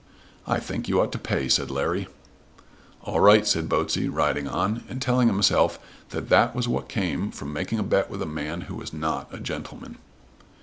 "I 0.47 0.59
think 0.59 0.89
you 0.89 0.99
ought 0.99 1.11
to 1.11 1.19
pay," 1.19 1.47
said 1.47 1.69
Larry. 1.69 2.07
"All 3.03 3.19
right," 3.19 3.45
said 3.45 3.69
Botsey 3.69 4.09
riding 4.09 4.47
on, 4.47 4.83
and 4.89 4.99
telling 4.99 5.27
himself 5.27 5.77
that 6.09 6.27
that 6.29 6.55
was 6.55 6.67
what 6.67 6.89
came 6.89 7.29
from 7.29 7.53
making 7.53 7.77
a 7.77 7.83
bet 7.83 8.09
with 8.09 8.23
a 8.23 8.25
man 8.25 8.61
who 8.61 8.73
was 8.77 8.91
not 8.93 9.27
a 9.31 9.39
gentleman. 9.39 9.99